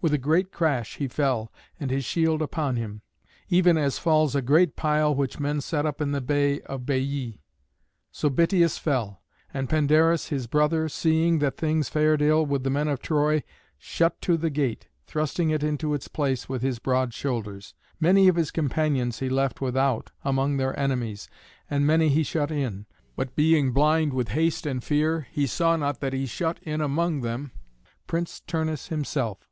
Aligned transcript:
With 0.00 0.12
a 0.12 0.18
great 0.18 0.52
crash 0.52 0.96
he 0.96 1.08
fell, 1.08 1.50
and 1.80 1.90
his 1.90 2.04
shield 2.04 2.42
upon 2.42 2.76
him, 2.76 3.00
even 3.48 3.78
as 3.78 3.98
falls 3.98 4.34
a 4.34 4.42
great 4.42 4.76
pile 4.76 5.14
which 5.14 5.40
men 5.40 5.62
set 5.62 5.86
up 5.86 5.98
in 5.98 6.12
the 6.12 6.20
bay 6.20 6.60
of 6.60 6.82
Baiæ. 6.82 7.38
So 8.12 8.28
Bitias 8.28 8.76
fell; 8.78 9.22
and 9.54 9.66
Pandarus, 9.66 10.28
his 10.28 10.46
brother, 10.46 10.90
seeing 10.90 11.38
that 11.38 11.56
things 11.56 11.88
fared 11.88 12.20
ill 12.20 12.44
with 12.44 12.64
the 12.64 12.68
men 12.68 12.86
of 12.86 13.00
Troy, 13.00 13.42
shut 13.78 14.20
to 14.20 14.36
the 14.36 14.50
gate, 14.50 14.88
thrusting 15.06 15.48
it 15.48 15.62
into 15.62 15.94
its 15.94 16.06
place 16.08 16.50
with 16.50 16.60
his 16.60 16.78
broad 16.78 17.14
shoulders. 17.14 17.72
Many 17.98 18.28
of 18.28 18.36
his 18.36 18.50
companions 18.50 19.20
he 19.20 19.30
left 19.30 19.62
without 19.62 20.10
among 20.22 20.58
their 20.58 20.78
enemies, 20.78 21.30
and 21.70 21.86
many 21.86 22.10
he 22.10 22.24
shut 22.24 22.50
in. 22.50 22.84
But 23.16 23.34
being 23.34 23.72
blind 23.72 24.12
with 24.12 24.28
haste 24.28 24.66
and 24.66 24.84
fear, 24.84 25.26
he 25.32 25.46
saw 25.46 25.76
not 25.78 26.00
that 26.00 26.12
he 26.12 26.26
shut 26.26 26.58
in 26.62 26.82
among 26.82 27.22
them 27.22 27.52
Prince 28.06 28.40
Turnus 28.40 28.88
himself. 28.88 29.48